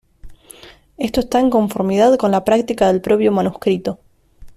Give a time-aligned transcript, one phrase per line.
[0.97, 3.99] Esto está en conformidad con la práctica del propio manuscrito.